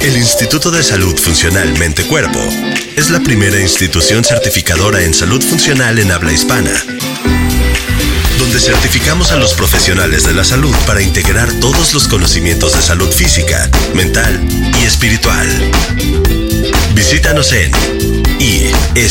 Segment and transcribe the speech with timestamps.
[0.00, 2.40] El Instituto de Salud Funcional Mente Cuerpo
[2.96, 6.72] es la primera institución certificadora en salud funcional en habla hispana,
[8.38, 13.10] donde certificamos a los profesionales de la salud para integrar todos los conocimientos de salud
[13.10, 14.40] física, mental
[14.80, 15.48] y espiritual.
[16.94, 17.70] Visítanos en
[18.38, 19.10] isfmc.mx.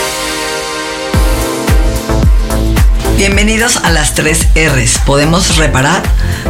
[3.21, 4.97] Bienvenidos a las tres R's.
[5.05, 6.01] Podemos reparar,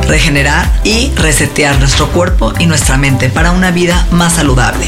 [0.08, 4.86] regenerar y resetear nuestro cuerpo y nuestra mente para una vida más saludable.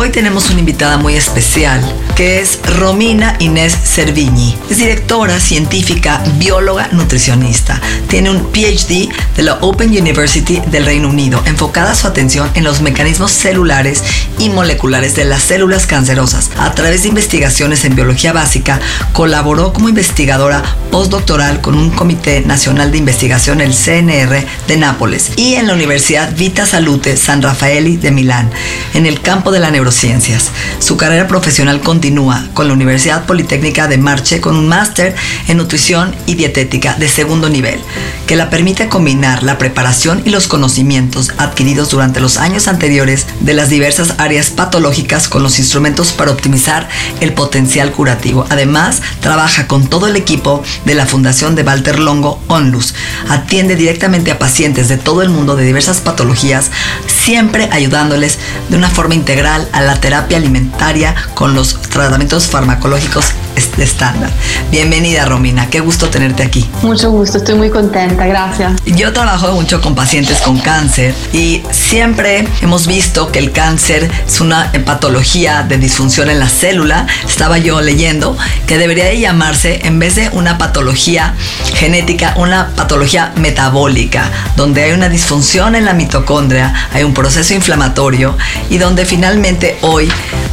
[0.00, 1.82] Hoy tenemos una invitada muy especial
[2.14, 4.56] que es Romina Inés Cerviñi.
[4.70, 7.80] Es directora científica, bióloga, nutricionista.
[8.08, 12.80] Tiene un PhD de la Open University del Reino Unido, enfocada su atención en los
[12.80, 14.02] mecanismos celulares
[14.38, 16.50] y moleculares de las células cancerosas.
[16.58, 18.80] A través de investigaciones en biología básica,
[19.12, 25.54] colaboró como investigadora postdoctoral con un Comité Nacional de Investigación, el CNR de Nápoles, y
[25.54, 28.50] en la Universidad Vita Salute San Raffaeli de Milán,
[28.94, 30.50] en el campo de la neurociencias.
[30.80, 35.14] Su carrera profesional continúa con la Universidad Politécnica de Marche con un máster
[35.48, 37.80] en nutrición y dietética de segundo nivel,
[38.26, 43.54] que la permite combinar la preparación y los conocimientos adquiridos durante los años anteriores de
[43.54, 46.88] las diversas áreas patológicas con los instrumentos para optimizar
[47.20, 48.46] el potencial curativo.
[48.50, 52.94] Además, trabaja con todo el equipo de la Fundación de Walter Longo Onlus.
[53.28, 56.70] Atiende directamente a pacientes de todo el mundo de diversas patologías,
[57.06, 58.38] siempre ayudándoles
[58.68, 63.32] de una forma integral a la terapia alimentaria con los tratamientos farmacológicos
[63.78, 64.30] estándar.
[64.70, 66.68] Bienvenida Romina, qué gusto tenerte aquí.
[66.82, 68.72] Mucho gusto, estoy muy contenta, gracias.
[68.86, 74.40] Yo trabajo mucho con pacientes con cáncer y siempre hemos visto que el cáncer es
[74.40, 77.06] una patología de disfunción en la célula.
[77.26, 78.36] Estaba yo leyendo
[78.66, 81.34] que debería de llamarse, en vez de una patología
[81.74, 88.36] genética, una patología metabólica, donde hay una disfunción en la mitocondria, hay un proceso inflamatorio
[88.70, 90.08] y donde finalmente hoy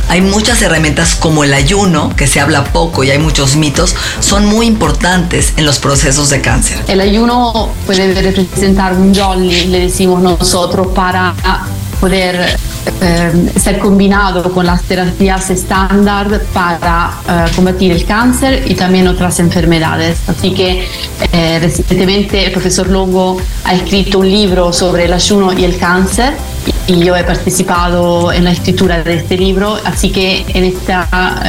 [0.09, 4.45] hay muchas herramientas como el ayuno, que se habla poco y hay muchos mitos, son
[4.45, 6.77] muy importantes en los procesos de cáncer.
[6.87, 11.33] El ayuno puede representar un jolly, le decimos nosotros, para
[11.99, 12.57] poder
[13.01, 19.39] eh, ser combinado con las terapias estándar para eh, combatir el cáncer y también otras
[19.39, 20.19] enfermedades.
[20.27, 20.87] Así que
[21.31, 26.33] eh, recientemente el profesor Longo ha escrito un libro sobre el ayuno y el cáncer
[26.87, 31.41] yo he participado en la escritura de este libro, así que en esta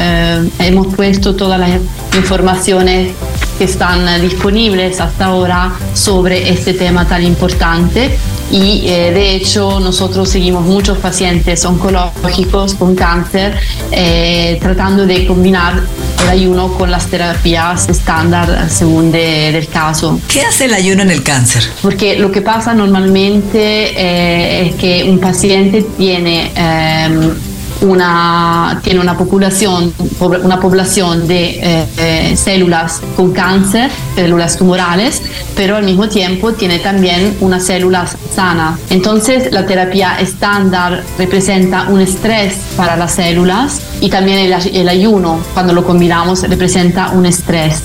[0.58, 1.70] hemos puesto todas las
[2.16, 3.12] informaciones
[3.58, 8.18] que están disponibles hasta ahora sobre este tema tan importante
[8.50, 13.58] y eh, de hecho nosotros seguimos muchos pacientes oncológicos con cáncer
[13.90, 15.82] eh, tratando de combinar
[16.22, 20.20] el ayuno con las terapias estándar según del caso.
[20.28, 21.64] ¿Qué hace el ayuno en el cáncer?
[21.82, 27.32] Porque lo que pasa normalmente eh, es que un paciente tiene em,
[27.80, 35.22] una, tiene una población, una población de eh, eh, células con cáncer, células tumorales,
[35.54, 38.78] pero al mismo tiempo tiene también unas células sanas.
[38.90, 45.40] Entonces la terapia estándar representa un estrés para las células y también el, el ayuno,
[45.54, 47.82] cuando lo combinamos, representa un estrés.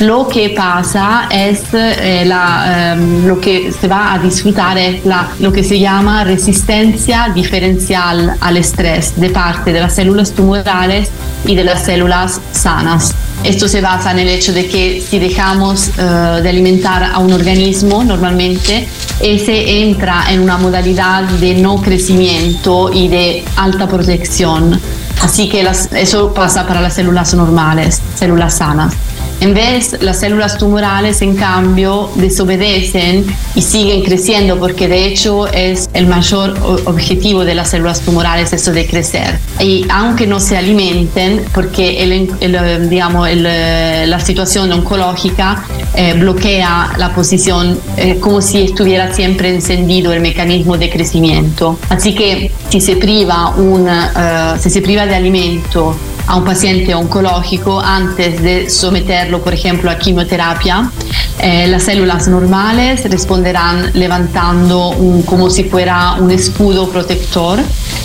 [0.00, 5.28] Lo que pasa es eh, la, um, lo que se va a disfrutar es la,
[5.38, 11.10] lo que se llama resistencia diferencial al estrés parte de las células tumorales
[11.44, 13.14] y de las células sanas.
[13.42, 17.32] Esto se basa en el hecho de que si dejamos uh, de alimentar a un
[17.32, 18.88] organismo normalmente,
[19.20, 24.80] ese entra en una modalidad de no crecimiento y de alta protección.
[25.20, 28.94] Así que eso pasa para las células normales, células sanas.
[29.44, 35.90] En vez, las células tumorales, en cambio, desobedecen y siguen creciendo porque de hecho es
[35.92, 36.54] el mayor
[36.86, 39.38] objetivo de las células tumorales, eso de crecer.
[39.60, 45.62] Y aunque no se alimenten, porque el, digamos, la situación oncológica
[45.94, 51.78] eh, bloquea la posición eh, como si estuviera siempre encendido el mecanismo de crecimiento.
[51.90, 55.94] Así que si se priva, un, uh, si se priva de alimento
[56.26, 60.90] a un paciente oncológico antes de someterlo, por ejemplo, a quimioterapia,
[61.40, 64.94] eh, las células normales responderán levantando
[65.26, 67.58] como si fuera un escudo protector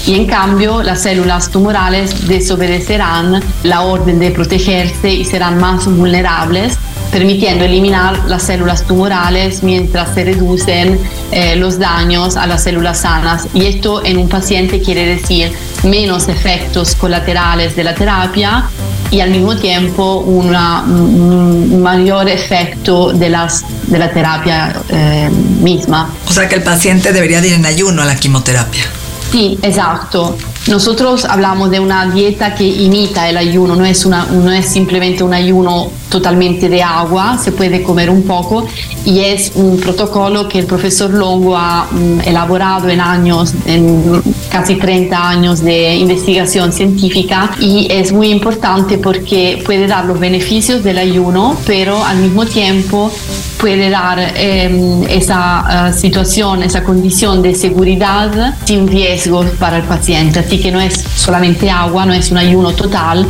[0.05, 6.77] y en cambio las células tumorales desobedecerán la orden de protegerse y serán más vulnerables
[7.11, 10.99] permitiendo eliminar las células tumorales mientras se reducen
[11.31, 13.47] eh, los daños a las células sanas.
[13.53, 15.51] Y esto en un paciente quiere decir
[15.83, 18.65] menos efectos colaterales de la terapia
[19.11, 25.29] y al mismo tiempo una, un mayor efecto de, las, de la terapia eh,
[25.61, 26.09] misma.
[26.27, 28.83] O sea que el paciente debería ir en ayuno a la quimioterapia.
[29.31, 30.37] Sí, exacto.
[30.67, 35.23] Nosotros hablamos de una dieta que imita el ayuno, no es, una, no es simplemente
[35.23, 38.67] un ayuno totalmente de agua, se puede comer un poco
[39.05, 44.21] y es un protocolo que el profesor Longo ha mm, elaborado en años, en
[44.51, 50.83] casi 30 años de investigación científica y es muy importante porque puede dar los beneficios
[50.83, 53.11] del ayuno, pero al mismo tiempo
[53.59, 60.39] puede dar em, esa eh, situación, esa condición de seguridad sin riesgo para el paciente.
[60.39, 63.27] Así que no es solamente agua, no es un ayuno total,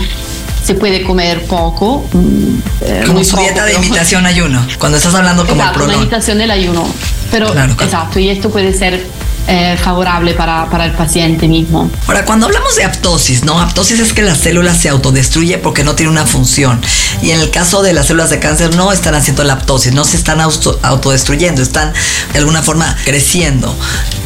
[0.63, 2.05] se puede comer poco.
[2.13, 6.37] Mm, eh, como su dieta de imitación ayuno, cuando estás hablando como exacto, una imitación
[6.37, 6.87] del ayuno.
[7.31, 9.03] Pero, exacto, y esto puede ser
[9.51, 11.89] eh, favorable para, para, el paciente mismo.
[12.05, 13.59] Ahora, cuando hablamos de aptosis, ¿no?
[13.59, 16.79] Aptosis es que la célula se autodestruye porque no tiene una función.
[17.23, 20.05] Y en el caso de las células de cáncer no están haciendo la aptosis, no
[20.05, 21.93] se están autodestruyendo, están
[22.31, 23.75] de alguna forma creciendo.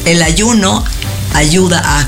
[0.03, 0.83] El ayuno
[1.33, 2.05] ayuda a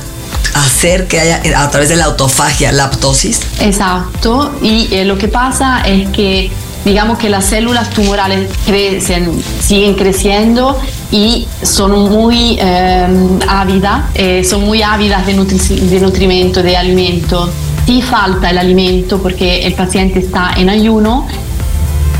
[0.65, 3.39] hacer que haya a través de la autofagia la aptosis.
[3.59, 6.51] Exacto, y eh, lo que pasa es que
[6.85, 10.79] digamos que las células tumorales crecen, siguen creciendo
[11.11, 13.07] y son muy eh,
[13.47, 17.49] ávidas, eh, son muy ávidas de, de nutrimento, de alimento.
[17.85, 21.27] Si falta el alimento porque el paciente está en ayuno,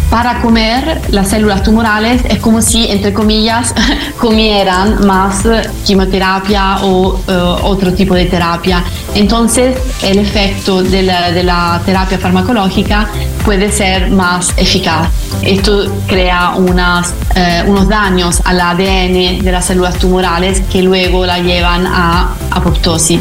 [0.10, 3.74] para comer las células tumorales es como si, entre comillas,
[4.18, 5.44] comieran más
[5.86, 7.31] quimioterapia o eh,
[7.63, 8.84] otro tipo de terapia.
[9.13, 13.07] Entonces, el efecto de la, terapia farmacológica
[13.44, 15.10] puede ser más eficaz.
[15.42, 21.40] Esto crea unas, eh, unos daños al ADN de las células tumorales que luego la
[21.40, 23.19] llevan a apoptosis.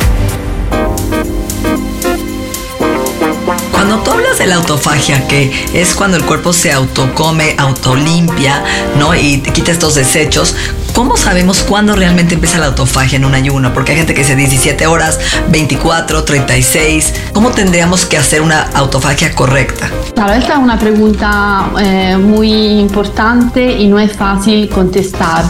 [3.87, 8.65] Cuando tú hablas de la autofagia, que es cuando el cuerpo se autocome, autolimpia,
[8.99, 9.15] ¿no?
[9.15, 10.57] Y quita estos desechos,
[10.95, 13.75] ¿cómo sabemos cuándo realmente empieza la autofagia en un ayuno?
[13.75, 15.21] Porque hay gente que dice 17 horas,
[15.51, 17.13] 24, 36.
[17.35, 19.91] ¿Cómo tendríamos que hacer una autofagia correcta?
[20.15, 25.45] Claro, esta es una pregunta eh, muy importante y no es fácil contestar.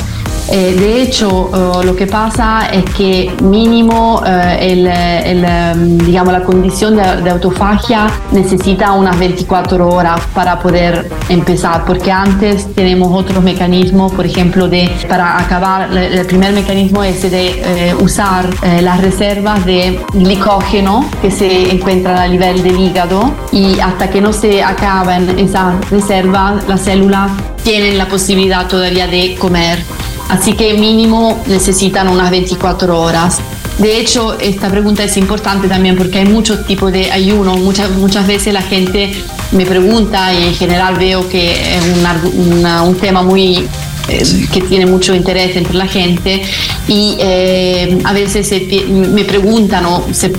[0.51, 6.97] Eh, de hecho, eh, lo que pasa es que mínimo eh, em, digamos, la condición
[6.97, 14.27] de, autofagia necesita unas 24 horas para poder empezar, porque antes tenemos otros mecanismos, por
[14.27, 18.49] ejemplo, de, para acabar, el primer mecanismo es de usar
[18.83, 24.33] las reservas de glicógeno que se encuentran a nivel del hígado y hasta que no
[24.33, 27.31] se acaben esas reservas, las células
[27.65, 30.04] tienen la posibilidad todavía de comer.
[30.29, 33.39] Así que mínimo necesitan unas 24 horas.
[33.79, 37.57] De hecho, esta pregunta es importante también porque hay muchos tipos de ayuno.
[37.57, 39.13] Muchas, muchas veces la gente
[39.53, 43.67] me pregunta y en general veo que es un tema muy
[44.09, 46.43] eh, que tiene mucho interés entre la gente
[46.87, 48.53] y eh, a veces
[48.89, 50.33] me preguntan, eh,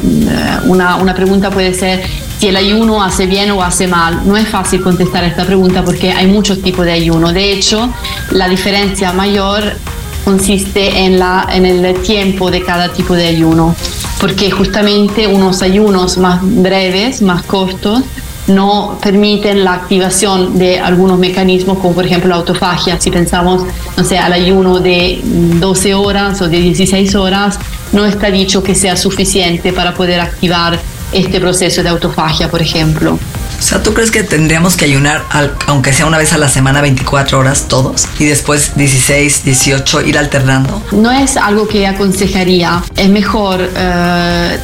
[0.65, 2.03] una, una pregunta puede ser
[2.39, 4.21] si el ayuno hace bien o hace mal.
[4.25, 7.31] No es fácil contestar esta pregunta porque hay muchos tipos de ayuno.
[7.31, 7.89] De hecho,
[8.31, 9.77] la diferencia mayor
[10.23, 13.75] consiste en, la, en el tiempo de cada tipo de ayuno,
[14.19, 18.01] porque justamente unos ayunos más breves, más cortos,
[18.47, 22.99] no permiten la activación de algunos mecanismos como por ejemplo la autofagia.
[22.99, 23.63] Si pensamos,
[23.97, 27.59] no sé, al ayuno de 12 horas o de 16 horas,
[27.91, 30.79] no está dicho que sea suficiente para poder activar
[31.15, 33.17] este proceso de autofagia, por ejemplo.
[33.57, 35.23] O sea, ¿tú crees que tendríamos que ayunar,
[35.67, 38.05] aunque sea una vez a la semana, 24 horas todos?
[38.19, 40.81] Y después 16, 18, ir alternando.
[40.91, 42.83] No es algo que aconsejaría.
[42.97, 44.59] Es mejor, eh,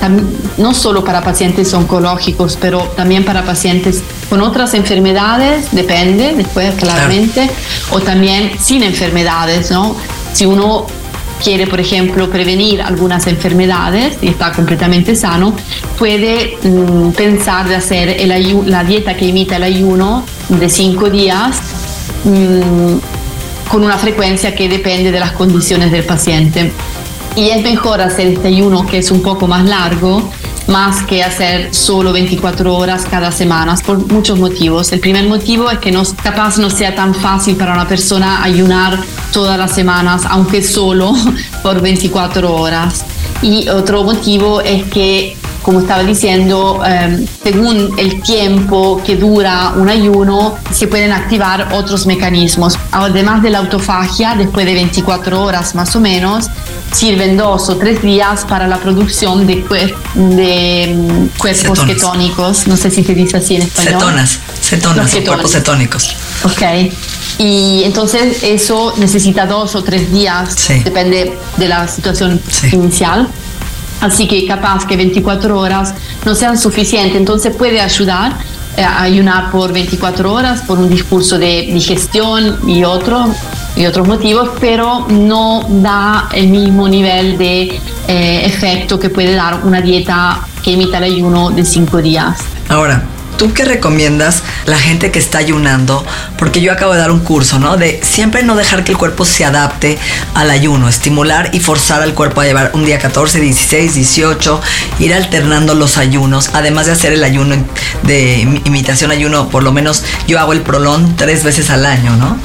[0.57, 7.49] no solo para pacientes oncológicos, pero también para pacientes con otras enfermedades, depende después claramente,
[7.91, 9.95] o también sin enfermedades, ¿no?
[10.33, 10.85] Si uno
[11.43, 15.55] quiere, por ejemplo, prevenir algunas enfermedades y está completamente sano,
[15.97, 18.31] puede mm, pensar de hacer el
[18.65, 21.59] la dieta que imita el ayuno de cinco días
[22.23, 26.71] mm, con una frecuencia que depende de las condiciones del paciente.
[27.35, 30.29] Y es mejor hacer este ayuno que es un poco más largo
[30.71, 34.91] más que hacer solo 24 horas cada semana por muchos motivos.
[34.91, 38.97] El primer motivo es que no, capaz no sea tan fácil para una persona ayunar
[39.33, 41.13] todas las semanas, aunque solo
[41.63, 43.03] por 24 horas.
[43.41, 49.89] Y otro motivo es que como estaba diciendo, em, según el tiempo que dura un
[49.89, 52.79] ayuno, se pueden activar otros mecanismos.
[52.91, 56.47] Además de la autofagia, después de 24 horas más o menos,
[56.91, 59.63] sirven dos o tres días para la producción de,
[60.15, 62.67] de mm, cuerpos ketónicos.
[62.67, 63.93] No sé si se dice así en español.
[63.93, 66.15] Cetonas, cetonas, cuerpos cetónicos.
[66.43, 66.91] Ok.
[67.37, 72.39] Y entonces eso necesita dos o tres días, depende de la situación
[72.71, 73.27] inicial.
[74.01, 75.93] Así que capaz que 24 horas
[76.25, 78.35] no sean suficientes, entonces puede ayudar
[78.77, 83.33] eh, a ayunar por 24 horas por un discurso de digestión y, otro,
[83.75, 89.61] y otros motivos, pero no da el mismo nivel de eh, efecto que puede dar
[89.63, 92.39] una dieta que imita el ayuno de 5 días.
[92.69, 93.03] Ahora,
[93.41, 96.05] ¿Tú qué recomiendas la gente que está ayunando?
[96.37, 97.75] Porque yo acabo de dar un curso, ¿no?
[97.75, 99.97] De siempre no dejar que el cuerpo se adapte
[100.35, 104.61] al ayuno, estimular y forzar al cuerpo a llevar un día 14, 16, 18,
[104.99, 107.55] ir alternando los ayunos, además de hacer el ayuno
[108.03, 112.37] de imitación ayuno, por lo menos yo hago el prolón tres veces al año, ¿no?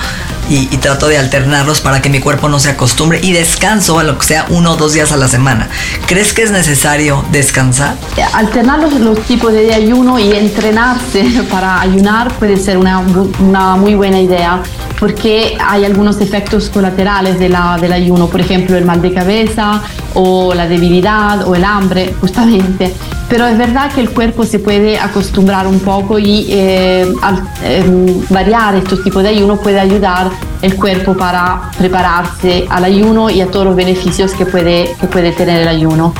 [0.48, 4.18] Y, trato de alternarlos para que mi cuerpo no se acostumbre y descanso a lo
[4.18, 5.68] que sea uno o dos días a la semana.
[6.06, 7.96] ¿Crees que es necesario descansar?
[8.32, 13.02] Alternar los, tipos de ayuno y entrenarse para ayunar puede ser una,
[13.40, 14.62] una muy buena idea
[14.98, 19.82] porque hay algunos efectos colaterales de la, del ayuno, por ejemplo el mal de cabeza
[20.14, 22.94] o la debilidad o el hambre, justamente.
[23.28, 28.22] Pero es verdad que el cuerpo se puede acostumbrar un poco y eh, al, em,
[28.30, 30.30] variar estos tipos de ayuno puede ayudar
[30.62, 35.32] el cuerpo para prepararse al ayuno y a todos los beneficios que puede, que puede
[35.32, 36.14] tener el ayuno.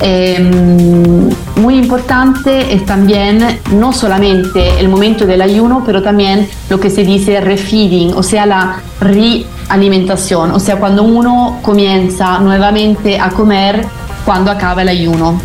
[0.00, 6.90] Em, muy importante es también no solamente el momento del ayuno, pero también lo que
[6.90, 13.84] se dice refeeding, o sea, la realimentación, o sea, cuando uno comienza nuevamente a comer
[14.24, 15.40] cuando acaba el ayuno.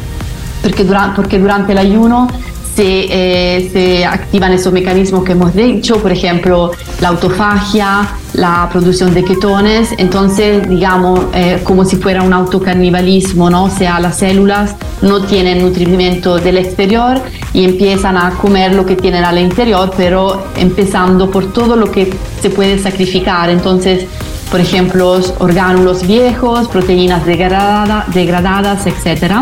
[0.61, 2.27] Porque, durante, porque durante el ayuno
[2.75, 9.13] se, eh, se, activan esos mecanismos que hemos dicho, por ejemplo, la autofagia, la producción
[9.13, 13.65] de ketones, entonces digamos eh, como si fuera un autocarnivalismo, ¿no?
[13.65, 17.21] o sea, las células no tienen nutrimiento del exterior
[17.53, 22.11] y empiezan a comer lo que tienen al interior, pero empezando por todo lo que
[22.41, 24.07] se puede sacrificar, entonces
[24.53, 29.37] por ejemplo, orgánulos viejos, proteínas degradadas, etc.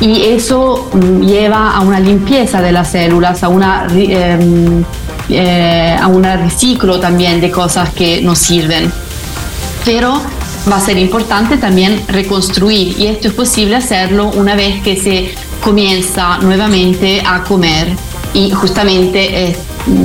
[0.00, 3.86] Y eso mm, lleva a una limpieza de las células, a una...
[3.94, 4.82] Em,
[5.28, 8.90] eh, a un reciclo también de cosas que nos sirven.
[9.84, 10.22] Pero
[10.72, 15.34] va a ser importante también reconstruir y esto es posible hacerlo una vez que se
[15.60, 17.88] comienza nuevamente a comer
[18.32, 19.56] y justamente eh,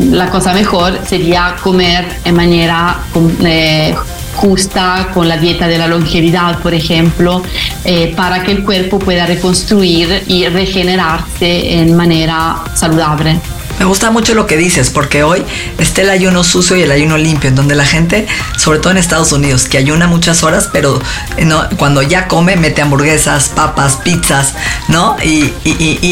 [0.09, 2.97] la cosa mejor sería comer en manera
[3.45, 3.95] eh,
[4.35, 7.41] justa con la dieta de la longevidad, por ejemplo,
[7.85, 13.39] eh, para que el cuerpo pueda reconstruir y regenerarse en manera saludable.
[13.79, 15.43] Me gusta mucho lo que dices, porque hoy
[15.79, 18.97] está el ayuno sucio y el ayuno limpio, en donde la gente, sobre todo en
[18.97, 21.01] Estados Unidos, que ayuna muchas horas, pero
[21.37, 24.53] eh, cuando ya come, mete hamburguesas, papas, pizzas,
[24.87, 25.17] ¿no?
[25.23, 25.51] Y,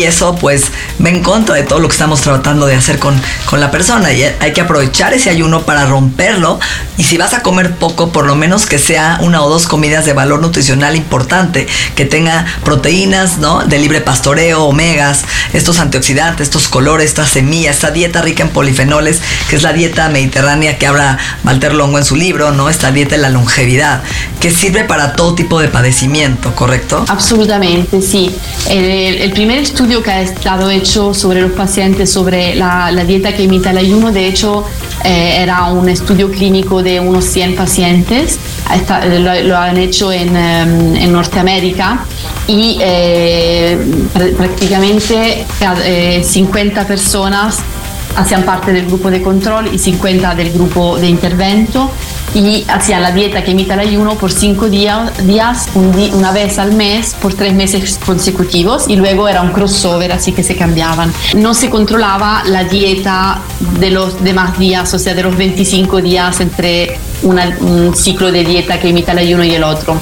[0.04, 0.66] eso, pues,
[1.04, 4.12] va en contra de todo lo que estamos tratando de hacer con, con la persona.
[4.14, 6.60] Y hay que aprovechar ese ayuno para romperlo.
[6.98, 10.06] Y si vas a comer poco, por lo menos que sea una o dos comidas
[10.06, 13.60] de valor nutricional importante, que tenga proteínas, ¿no?
[13.60, 15.24] De libre pastoreo, omegas,
[15.54, 20.10] estos antioxidantes, estos colores, estas semillas esta dieta rica en polifenoles, que es la dieta
[20.10, 22.70] mediterránea que habla Walter Longo en su libro, ¿no?
[22.70, 24.02] Esta dieta de la longevidad,
[24.40, 27.06] que sirve para todo tipo de padecimiento, ¿correcto?
[27.08, 28.32] Absolutamente, sí.
[28.70, 33.72] El, primer estudio que ha estado hecho sobre los pacientes, sobre la, dieta que imita
[33.72, 34.66] el ayuno, de hecho,
[35.04, 38.40] eh, era un estudio clínico de unos 100 pacientes,
[39.44, 42.06] lo, han hecho en, em, en Norteamérica
[42.50, 42.80] y
[44.38, 45.46] prácticamente
[46.24, 47.60] 50 personas
[48.16, 51.92] hacían parte del grupo de control y 50 del grupo de intervento
[52.34, 56.74] y hacían la dieta que imita el ayuno por 5 días, días una vez al
[56.74, 61.14] mes por 3 meses consecutivos y luego era un crossover así que se cambiaban.
[61.36, 63.42] No se controlaba la dieta
[63.80, 68.80] de los demás días, o sea, de los 25 días entre un ciclo de dieta
[68.80, 70.00] que imita el ayuno y el otro.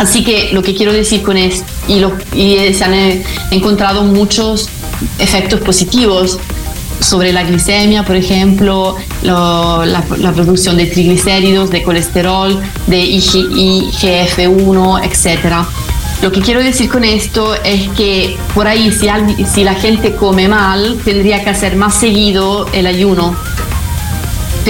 [0.00, 2.02] Así que lo que quiero decir con esto, y,
[2.34, 4.70] y se han encontrado muchos
[5.18, 6.38] efectos positivos
[7.00, 10.02] sobre la glicemia, por ejemplo, la,
[10.34, 15.66] producción de triglicéridos, de colesterol, de IGF-1, etc.
[16.22, 19.06] Lo que quiero decir con esto es que por ahí si,
[19.44, 23.36] si la gente come mal, tendría que hacer más seguido el ayuno.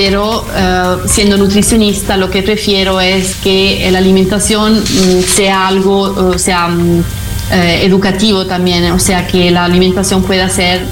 [0.02, 6.69] Pero eh, siendo nutricionista lo que prefiero es que la alimentación mm, sea algo, sea
[6.69, 7.04] mm,
[7.52, 10.87] eh, educativo también, o sea que la alimentación pueda ser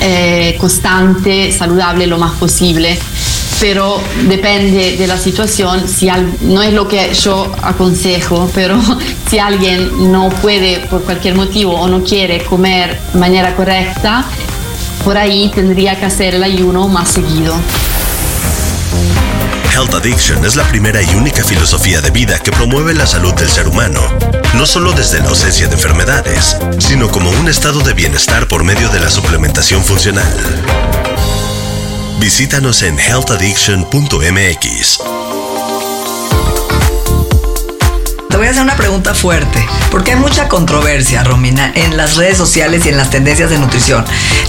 [0.00, 2.98] eh, constante, saludable lo más posible.
[3.60, 6.08] Pero depende de la situación, si
[6.40, 8.80] no es lo que yo aconsejo, pero
[9.30, 14.24] si alguien no puede por cualquier motivo o no quiere comer de manera correcta,
[15.04, 17.54] por ahí tendría que hacer el ayuno más seguido.
[19.74, 23.48] Health Addiction es la primera y única filosofía de vida que promueve la salud del
[23.48, 24.00] ser humano,
[24.54, 28.88] no solo desde la ausencia de enfermedades, sino como un estado de bienestar por medio
[28.90, 30.32] de la suplementación funcional.
[32.20, 35.33] Visítanos en healthaddiction.mx.
[38.34, 42.36] Te voy a hacer una pregunta fuerte, porque hay mucha controversia, Romina, en las redes
[42.36, 44.04] sociales y en las tendencias de nutrición.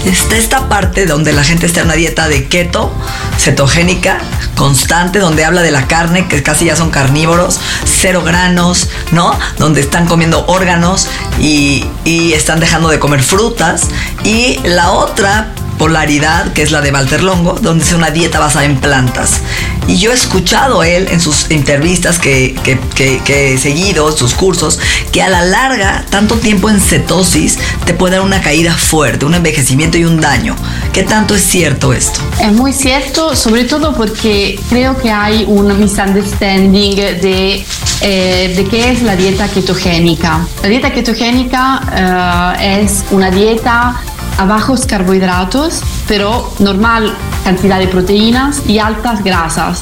[0.06, 2.92] Está esta parte donde la gente está en una dieta de keto,
[3.38, 4.18] cetogénica,
[4.56, 9.38] constante, donde habla de la carne, que casi ya son carnívoros, cero granos, ¿no?
[9.60, 11.08] Donde están comiendo órganos
[11.39, 13.84] y, y están dejando de comer frutas.
[14.24, 18.65] Y la otra polaridad, que es la de Walter Longo, donde es una dieta basada
[18.65, 19.41] en plantas.
[19.88, 22.55] Y yo he escuchado él en sus entrevistas que,
[22.98, 24.79] he seguido, sus cursos,
[25.12, 29.36] que a la larga, tanto tiempo en cetosis te puede dar una caída fuerte, un
[29.36, 30.55] envejecimiento y un daño.
[30.91, 32.20] ¿Qué tanto es cierto esto?
[32.39, 37.65] Es muy cierto, sobre todo porque creo que hay un misunderstanding de,
[38.01, 40.47] eh, de qué es la dieta ketogénica.
[40.63, 44.02] La dieta ketogénica eh, es una dieta
[44.38, 49.82] a bajos carbohidratos, pero normal cantidad de proteínas y altas grasas.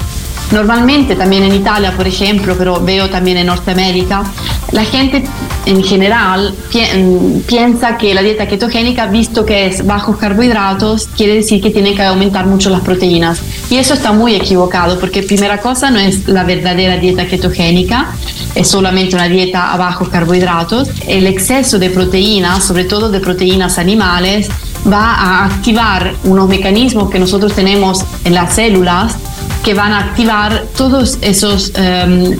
[0.54, 4.24] Normalmente también en Italia, por ejemplo, pero veo también en Norteamérica,
[4.72, 5.24] la gente
[5.66, 6.54] en general
[7.48, 12.04] piensa que la dieta ketogénica, visto que es bajos carbohidratos, quiere decir que tiene que
[12.04, 13.42] aumentar mucho las proteínas.
[13.72, 18.12] Y eso está muy equivocado, porque primera cosa no es la verdadera dieta ketogénica,
[18.54, 20.88] es solamente una dieta a bajos carbohidratos.
[21.08, 24.50] El exceso de proteínas, sobre todo de proteínas animales,
[24.92, 29.18] va a activar unos mecanismos que nosotros tenemos en las células
[29.63, 32.36] que van a activar todos esos um,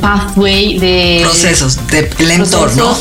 [0.00, 2.96] pathway de procesos del entorno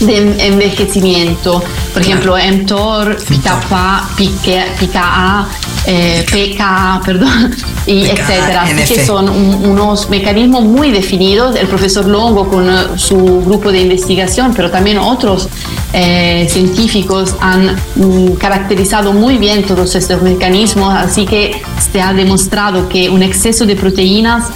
[0.00, 1.62] de envejecimiento.
[1.92, 5.48] Por ejemplo, mTOR, PKA, PKA,
[5.86, 7.54] eh, PKA, perdón,
[7.86, 8.62] y etcétera.
[8.62, 11.56] Así que son unos mecanismos muy definidos.
[11.56, 15.48] El profesor Longo con eh, su grupo de investigación, pero también otros
[15.92, 20.94] eh, científicos han mm, caracterizado muy bien todos estos mecanismos.
[20.94, 24.48] Así que se ha demostrado que un exceso de proteínas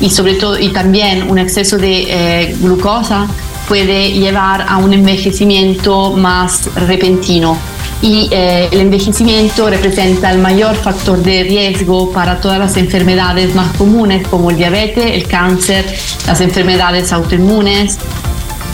[0.00, 3.28] y sobre todo y también un exceso de glucosa
[3.72, 7.56] puede llevar a un envejecimiento más repentino.
[8.02, 13.74] Y eh, el envejecimiento representa el mayor factor de riesgo para todas las enfermedades más
[13.78, 15.86] comunes como el diabetes, el cáncer,
[16.26, 17.96] las enfermedades autoinmunes,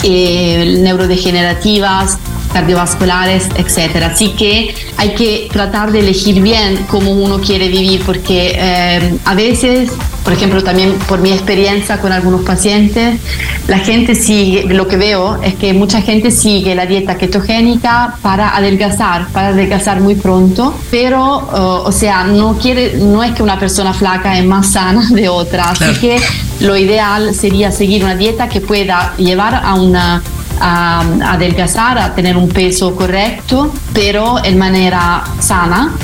[0.03, 2.19] eh, neurodegenerativas,
[2.53, 4.05] cardiovasculares, etc.
[4.05, 9.35] Así que hay que tratar de elegir bien cómo uno quiere vivir porque eh, a
[9.35, 9.91] veces
[10.29, 13.19] por ejemplo, también por mi experiencia con algunos pacientes,
[13.67, 18.55] la gente sigue, lo que veo es que mucha gente sigue la dieta ketogénica para
[18.55, 23.59] adelgazar, para adelgazar muy pronto, pero, uh, o sea, no, quiere, no es que una
[23.59, 26.21] persona flaca es más sana de otra, así que
[26.61, 30.23] lo ideal sería seguir una dieta que pueda llevar a una
[30.61, 31.01] a,
[31.33, 35.94] adelgazar, a tener un peso correcto, pero en manera sana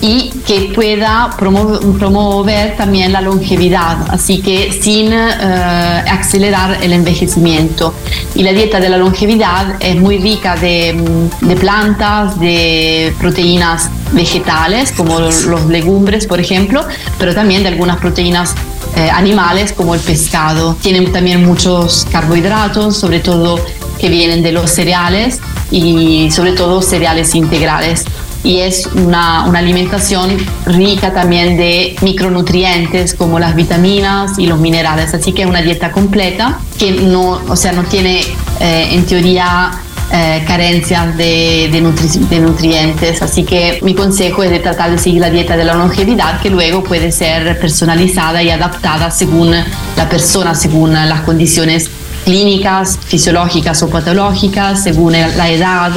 [0.00, 7.94] y que pueda promover también la longevidad, así que sin eh, acelerar el envejecimiento.
[8.34, 14.92] Y la dieta de la longevidad es muy rica de, de plantas, de proteínas vegetales,
[14.92, 16.84] como los legumbres, por ejemplo,
[17.18, 18.54] pero también de algunas proteínas
[18.96, 20.76] eh, animales como el pescado.
[20.80, 23.58] Tienen también muchos carbohidratos, sobre todo
[23.98, 28.04] que vienen de los cereales y sobre todo cereales integrales
[28.44, 35.14] y es una, una, alimentación rica también de micronutrientes como las vitaminas y los minerales.
[35.14, 38.20] Así que es una dieta completa que no, o sea, no tiene
[38.60, 39.72] eh, en teoría
[40.12, 43.22] eh, carencias de, de, de, nutrientes.
[43.22, 46.50] Así que mi consejo es de tratar de seguir la dieta de la longevidad que
[46.50, 51.90] luego puede ser personalizada y adaptada según la persona, según las condiciones
[52.24, 55.92] clínicas, fisiológicas o patológicas, según la edad,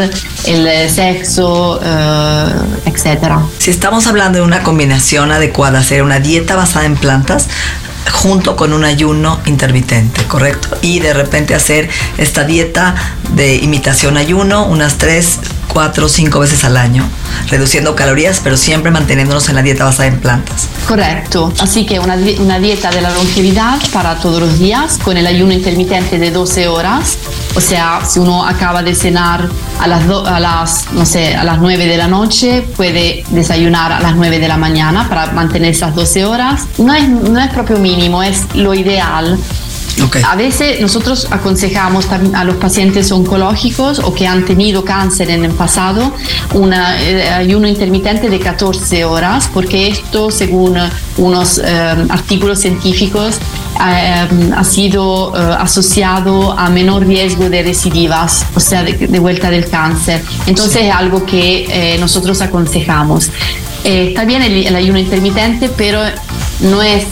[0.46, 2.46] el sexo, eh,
[2.86, 3.34] etc.
[3.58, 7.48] Si estamos hablando de una combinación adecuada, hacer una dieta basada en plantas,
[8.12, 10.78] junto con un ayuno intermitente, ¿correcto?
[10.82, 12.96] Y de repente hacer esta dieta
[13.34, 17.08] de imitación ayuno unas tres, cuatro o cinco veces al año,
[17.50, 20.68] reduciendo calorías, pero siempre manteniéndonos en la dieta basada en plantas.
[20.88, 25.28] Correcto, así que una, una dieta de la longevidad para todos los días, con el
[25.28, 27.18] ayuno intermitente de 12 horas,
[27.56, 31.60] o sea, si uno acaba de cenar a las, a las, no sé, a las
[31.60, 35.96] 9 de la noche, puede desayunar a las 9 de la mañana para mantener esas
[35.96, 36.66] 12 horas.
[36.78, 39.38] No es, no es propio mínimo, es lo ideal
[40.24, 45.52] a veces nosotros aconsejamos a los pacientes oncológicos o que han tenido cáncer en el
[45.52, 46.14] pasado
[46.54, 50.78] un eh, ayuno intermitente de 14 horas, porque esto, según
[51.18, 53.40] unos eh, artículos científicos,
[53.86, 60.22] eh, ha sido asociado a menor riesgo de recidivas, o sea, de, vuelta del cáncer.
[60.46, 63.30] Entonces es algo que nosotros aconsejamos.
[63.84, 66.02] está bien el ayuno intermitente, pero
[66.62, 67.06] no es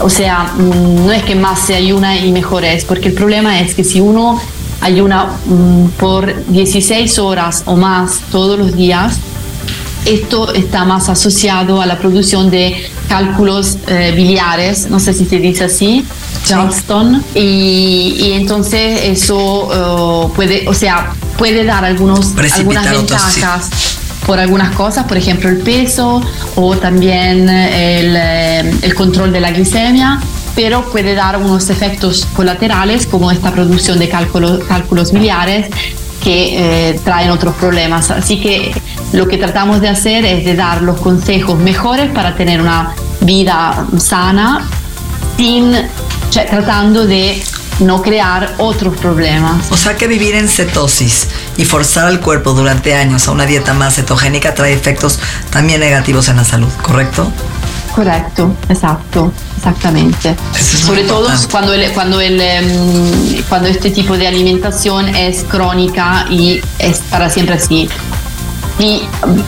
[0.00, 3.60] o sea, mm, no es que más se ayuna y mejor es, porque el problema
[3.60, 4.40] es que si uno
[4.80, 9.18] ayuna mm, por 16 horas o más todos los días,
[10.04, 15.38] esto está más asociado a la producción de cálculos eh, biliares, no sé si se
[15.38, 16.04] dice así,
[16.48, 23.97] Johnston, y, entonces eso eh, puede, o sea, puede dar algunos, algunas ventajas
[24.28, 26.20] por algunas cosas, por ejemplo el peso
[26.54, 30.20] o también eh, el, control de la glicemia,
[30.54, 35.70] pero puede dar unos efectos colaterales como esta producción de cálculos, cálculos biliares
[36.22, 38.10] que eh, traen otros problemas.
[38.10, 38.70] Así que
[39.14, 43.86] lo que tratamos de hacer es de dar los consejos mejores para tener una vida
[43.96, 44.68] sana
[45.38, 45.72] sin,
[46.30, 47.42] tratando de
[47.80, 49.66] no crear otros problemas.
[49.70, 53.74] O sea que vivir en cetosis y forzar al cuerpo durante años a una dieta
[53.74, 55.18] más cetogénica trae efectos
[55.50, 57.30] también negativos en la salud, ¿correcto?
[57.94, 60.36] Correcto, exacto, exactamente.
[60.86, 66.60] Sobre todo cuando, el, cuando, el, em, cuando este tipo de alimentación es crónica y
[66.78, 67.88] es para siempre así.
[68.78, 69.02] Y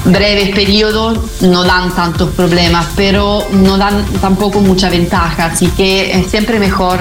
[0.04, 6.28] breves periodos no dan tantos problemas, pero no dan tampoco mucha ventaja, así que es
[6.28, 6.98] siempre mejor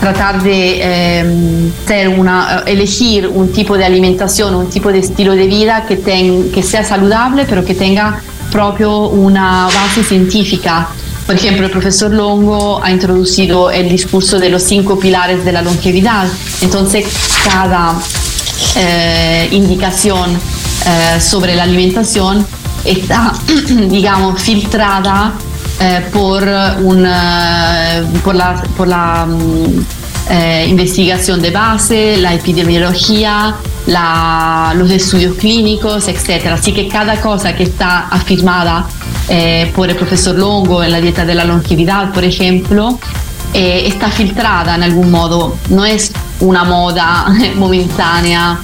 [0.00, 5.46] tratar de eh, ser una, elegir un tipo de alimentación, un tipo de estilo de
[5.46, 10.88] vida que, ten, que sea saludable, pero que tenga propio una base científica.
[11.26, 15.62] Por ejemplo, el profesor Longo ha introducido el discurso de los cinco pilares de la
[15.62, 16.26] longevidad.
[16.62, 17.06] Entonces,
[17.44, 17.94] cada
[18.76, 22.44] eh, indicación eh, sobre la alimentación
[22.84, 23.32] está,
[23.88, 25.34] digamos, filtrada
[25.80, 26.42] eh, por,
[26.82, 29.84] una, por la, por la mm,
[30.28, 33.54] eh, investigación de base, la epidemiología,
[33.86, 36.48] la, los estudios clínicos, etc.
[36.52, 38.86] Así que cada cosa que está afirmada
[39.28, 42.98] eh, por el profesor Longo en la dieta de la longevidad, por ejemplo,
[43.52, 48.60] está filtrada en algún modo, no es una moda momentánea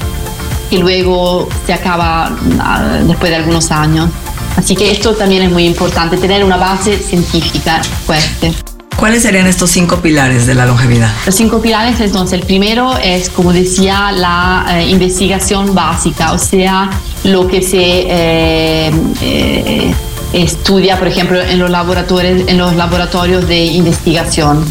[0.68, 4.10] que luego se acaba ah, después de algunos años.
[4.56, 8.52] Así que esto también es muy importante, tener una base científica fuerte.
[8.96, 11.10] ¿Cuáles serían estos cinco pilares de la longevidad?
[11.26, 16.88] Los cinco pilares, entonces, el primero es, como decía, la eh, investigación básica, o sea,
[17.24, 18.90] lo que se eh,
[19.20, 19.94] eh,
[20.32, 24.64] estudia, por ejemplo, en los laboratorios, en los laboratorios de investigación.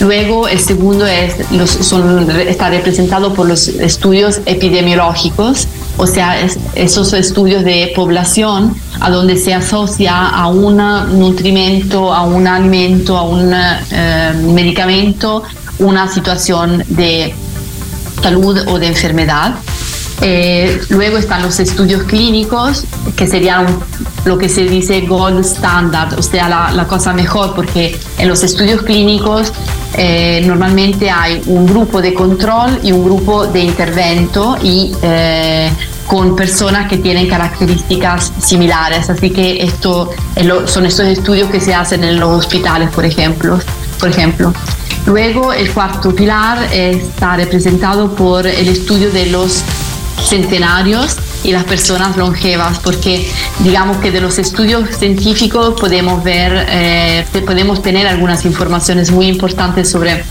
[0.00, 1.36] Luego, el segundo es,
[2.46, 5.66] está representado por los estudios epidemiológicos,
[6.02, 6.36] o sea,
[6.74, 10.78] esos estudios de población a donde se asocia a un
[11.16, 15.44] nutrimento, a un alimento, a un eh, medicamento,
[15.78, 17.32] una situación de
[18.20, 19.54] salud o de enfermedad.
[20.24, 22.84] Eh, luego están los estudios clínicos,
[23.16, 23.66] que serían
[24.24, 28.82] lo que se dice gold standard, o sea, la, cosa mejor, porque en los estudios
[28.82, 29.52] clínicos
[29.94, 35.70] eh, normalmente hay un grupo de control y un grupo de intervento y eh,
[36.06, 39.08] con personas que tienen características similares.
[39.10, 40.10] Así que esto
[40.66, 43.58] son estos estudios que se hacen en los hospitales, por ejemplo.
[43.98, 44.52] por ejemplo.
[45.06, 49.62] Luego el cuarto pilar está representado por el estudio de los
[50.22, 57.24] centenarios y las personas longevas, porque digamos que de los estudios científicos podemos ver, eh,
[57.44, 60.24] podemos tener algunas informaciones muy importantes sobre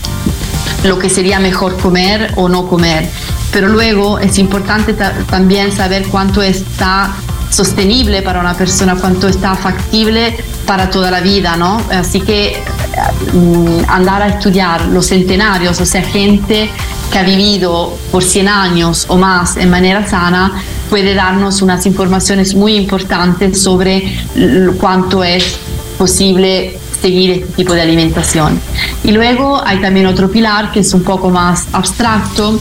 [0.84, 3.08] lo que sería mejor comer o no comer.
[3.52, 7.10] Pero luego es importante también saber cuánto está
[7.50, 10.34] sostenible para una persona, cuánto está factible
[10.66, 11.82] para toda la vida, ¿no?
[11.90, 12.62] Así que
[13.34, 16.70] mm, andar a estudiar los centenarios, o sea, gente
[17.10, 20.52] que ha vivido por 100 años o más en manera sana,
[20.88, 24.18] puede darnos unas informaciones muy importantes sobre
[24.80, 25.58] cuánto es
[25.98, 28.58] posible seguir este tipo de alimentación.
[29.04, 32.58] Y luego hay también otro pilar que es un poco más abstracto,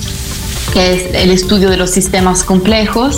[0.73, 3.17] que es el estudio de los sistemas complejos,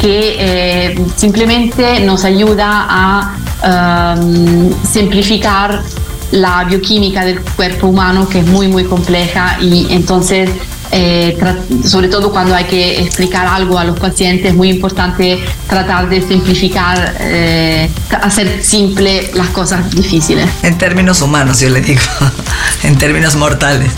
[0.00, 5.82] que eh, simplemente nos ayuda a um, simplificar
[6.32, 10.50] la bioquímica del cuerpo humano, que es muy, muy compleja y entonces
[10.92, 11.38] eh,
[11.84, 16.20] sobre todo cuando hay que explicar algo a los pacientes, es muy importante tratar de
[16.20, 17.88] simplificar, eh,
[18.22, 20.48] hacer simple las cosas difíciles.
[20.62, 22.02] En términos humanos, yo le digo,
[22.82, 23.92] en términos mortales.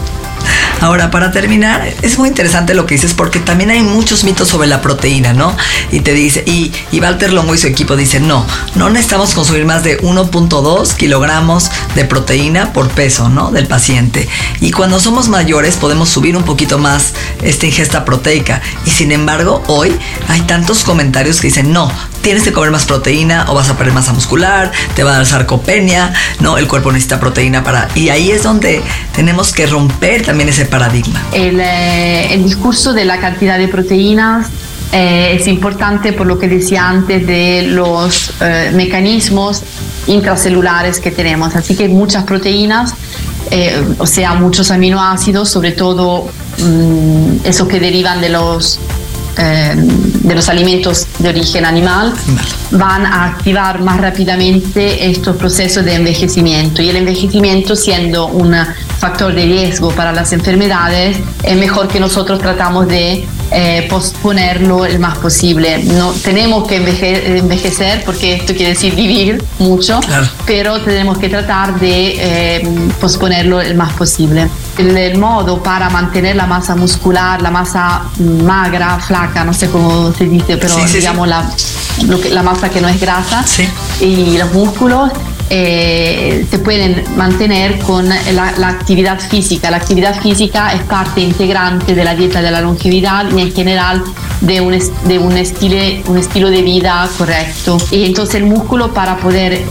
[0.80, 4.66] Ahora, para terminar, es muy interesante lo que dices porque también hay muchos mitos sobre
[4.66, 5.56] la proteína, ¿no?
[5.92, 9.64] Y te dice, y, y Walter Longo y su equipo dicen, no, no necesitamos consumir
[9.64, 13.52] más de 1.2 kilogramos de proteína por peso, ¿no?
[13.52, 14.28] Del paciente.
[14.60, 18.60] Y cuando somos mayores podemos subir un poquito más esta ingesta proteica.
[18.84, 19.96] Y sin embargo, hoy
[20.28, 21.90] hay tantos comentarios que dicen, no,
[22.22, 25.26] tienes que comer más proteína o vas a perder masa muscular, te va a dar
[25.26, 26.56] sarcopenia, ¿no?
[26.56, 27.88] El cuerpo necesita proteína para...
[27.94, 28.82] Y ahí es donde
[29.14, 31.22] tenemos que romper también ese paradigma.
[31.32, 34.48] El, eh, discurso de la cantidad de proteínas
[34.92, 39.62] eh, es importante por lo que decía antes de los eh, mecanismos
[40.06, 41.56] intracelulares que tenemos.
[41.56, 42.94] Así que muchas proteínas,
[43.98, 48.78] o sea, muchos aminoácidos, sobre todo mm, esos que derivan de los
[49.38, 52.12] eh, de los alimentos de origen animal
[52.70, 56.82] van a activar más rápidamente estos procesos de envejecimiento.
[56.82, 58.54] Y el envejecimiento siendo un
[58.98, 64.98] factor de riesgo para las enfermedades es mejor que nosotros tratamos de eh, posponerlo el
[64.98, 65.82] más posible.
[65.84, 70.00] No, tenemos que envejecer porque esto quiere decir vivir mucho,
[70.46, 72.62] pero tenemos que tratar de eh,
[73.00, 74.48] posponerlo el más posible.
[74.78, 80.24] El, modo para mantener la masa muscular, la masa magra, flaca, no sé cómo se
[80.24, 81.44] dice, pero digamos La,
[82.30, 83.44] la masa que no es grasa
[84.00, 85.10] y los músculos
[85.54, 89.70] eh, se pueden mantener con la, actividad física.
[89.70, 94.02] La actividad física es parte integrante de la dieta de la longevidad y en general
[94.40, 97.76] de un, de un, estilo, un estilo de vida correcto.
[97.90, 99.64] Y entonces el músculo para poder eh,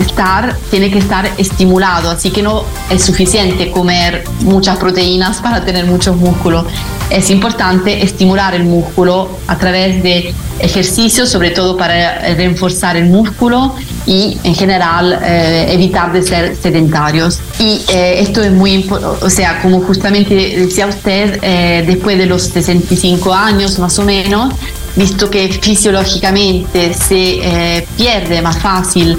[0.00, 5.86] estar tiene que estar estimulado, así que no es suficiente comer muchas proteínas para tener
[5.86, 6.66] mucho músculo.
[7.10, 13.74] Es importante estimular el músculo a través de ejercicios, sobre todo para reforzar el músculo
[14.06, 17.40] y en general eh, evitar de ser sedentarios.
[17.58, 22.26] Y eh, esto es muy importante, o sea, como justamente decía usted, eh, después de
[22.26, 24.54] los 65 años más o menos,
[24.96, 29.18] visto que fisiológicamente se pierde más fácil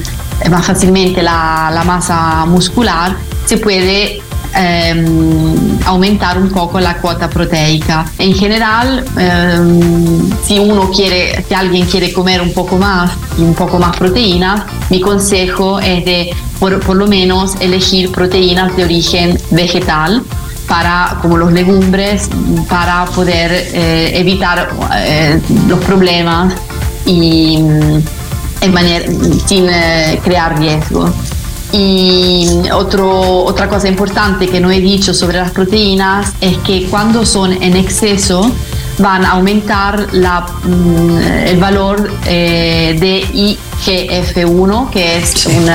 [0.49, 4.21] más fácilmente la, la masa muscular, se puede
[4.55, 8.05] ehm, aumentar un poco la cuota proteica.
[8.17, 13.79] En general, ehm, si uno quiere, si alguien quiere comer un poco más un poco
[13.79, 20.23] más proteínas, mi consejo es de por, por lo menos elegir proteínas de origen vegetal
[20.67, 22.29] para, como los legumbres,
[22.69, 26.53] para poder eh, evitar eh, los problemas
[27.05, 27.57] y
[28.61, 29.05] en manera,
[29.45, 31.09] sin eh, crear riesgo.
[31.73, 37.25] Y otro, otra cosa importante que no he dicho sobre las proteínas es que cuando
[37.25, 38.51] son en exceso
[38.99, 45.69] van a aumentar la, mm, el valor eh, de IGF-1, que es un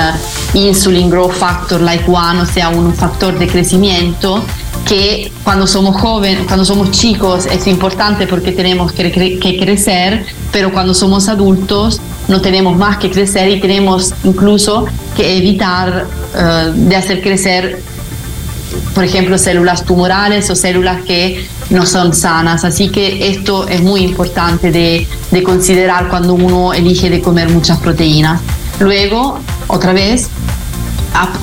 [0.53, 4.43] Insulin Growth Factor like 1, o sea, un factor de crecimiento
[4.85, 10.71] que cuando somos jóvenes, cuando somos chicos es importante porque tenemos que, que, crecer, pero
[10.71, 16.95] cuando somos adultos no tenemos más que crecer y tenemos incluso que evitar uh, de
[16.95, 17.83] hacer crecer,
[18.99, 22.65] por ejemplo, células tumorales o células que no son sanas.
[22.65, 27.77] Así que esto es muy importante de, de considerar cuando uno elige de comer muchas
[27.77, 28.41] proteínas.
[28.81, 30.27] Luego, otra vez,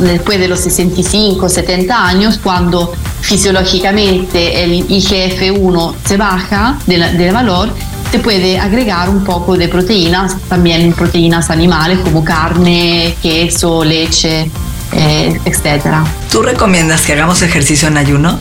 [0.01, 2.92] después de los 65, 70 años, cuando
[3.23, 7.71] fisiológicamente el IGF-1 se baja del, valor,
[8.11, 14.51] se puede agregar un poco de proteínas, también proteínas animales como carne, queso, leche.
[14.92, 16.05] Eh, etcétera.
[16.31, 18.38] ¿Tú recomiendas que hagamos ejercicio en ayuno?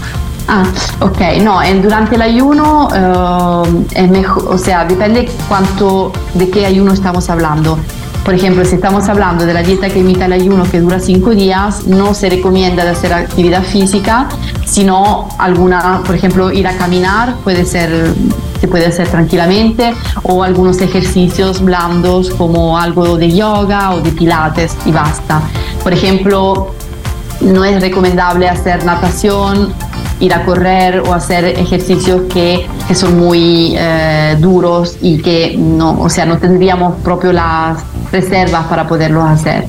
[0.48, 0.64] Ah,
[1.00, 6.94] ok, no, durante el ayuno eh, es mejor, o sea, depende cuánto, de qué ayuno
[6.94, 7.80] estamos hablando.
[8.26, 11.36] Por ejemplo, si estamos hablando de la dieta que imita el ayuno que dura cinco
[11.36, 14.28] días, no se recomienda de hacer actividad física,
[14.66, 18.16] sino alguna, por ejemplo, ir a caminar puede ser,
[18.60, 24.76] se puede hacer tranquilamente, o algunos ejercicios blandos como algo de yoga o de pilates
[24.88, 25.44] y basta.
[25.84, 26.74] Por ejemplo,
[27.42, 29.72] no es recomendable hacer natación
[30.20, 36.00] ir a correr o hacer ejercicios que, que son muy eh, duros y que no,
[36.00, 39.66] o sea, no tendríamos propio las reservas para poderlos hacer.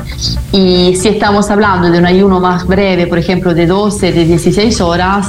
[0.52, 4.80] Y si estamos hablando de un ayuno más breve, por ejemplo, de 12, de 16
[4.80, 5.28] horas,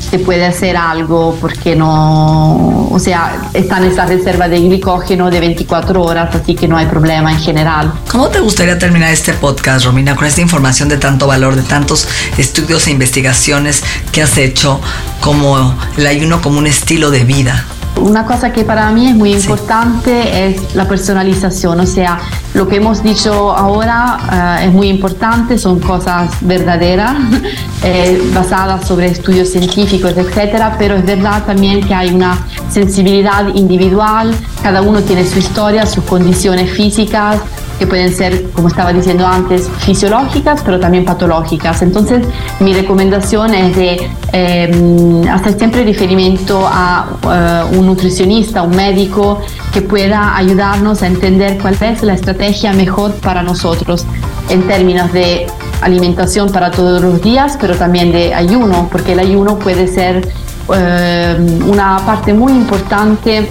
[0.00, 5.40] se puede hacer algo porque no, o sea, está en esa reserva de glicógeno de
[5.40, 7.92] 24 horas, así que no hay problema en general.
[8.10, 12.08] ¿Cómo te gustaría terminar este podcast, Romina, con esta información de tanto valor, de tantos
[12.38, 14.80] estudios e investigaciones que has hecho,
[15.20, 17.64] como el ayuno como un estilo de vida?
[18.00, 22.18] Una cosa que para mí es muy importante es la personalización, o sea,
[22.54, 27.16] lo que hemos dicho ahora uh, es muy importante, son cosas verdaderas,
[27.82, 32.38] eh, basadas sobre estudios científicos, etcétera, pero es verdad también que hay una
[32.70, 37.40] sensibilidad individual, cada uno tiene su historia, sus condiciones físicas,
[37.82, 41.82] que pueden ser, como estaba diciendo antes, fisiológicas, pero también patológicas.
[41.82, 42.24] Entonces,
[42.60, 49.40] mi recomendación es de eh, hacer siempre referimiento a uh, un nutricionista, un médico
[49.72, 54.06] que pueda ayudarnos a entender cuál es la estrategia mejor para nosotros
[54.48, 55.48] en términos de
[55.80, 60.28] alimentación para todos los días, pero también de ayuno, porque el ayuno puede ser
[60.68, 63.50] uh, una parte muy importante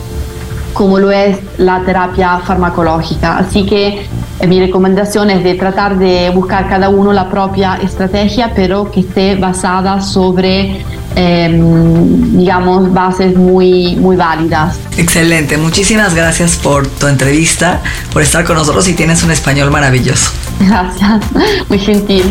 [0.74, 3.38] como lo es la terapia farmacológica.
[3.38, 4.08] Así que eh,
[4.48, 9.36] mi recomendación es de tratar de buscar cada uno la propia estrategia, pero que esté
[9.36, 10.84] basada sobre,
[11.16, 14.78] eh, digamos, bases muy, muy válidas.
[14.98, 20.32] Excelente, muchísimas gracias por tu entrevista, por estar con nosotros y tienes un español maravilloso.
[20.60, 21.22] Gracias,
[21.70, 22.24] muy gentil.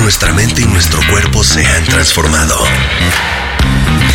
[0.00, 2.56] Nuestra mente y nuestro cuerpo se han transformado.